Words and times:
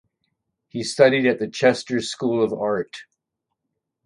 He 0.69 0.81
studied 0.81 1.27
at 1.27 1.37
the 1.37 1.47
Chester 1.47 2.01
School 2.01 2.43
of 2.43 2.51
Art. 2.53 3.03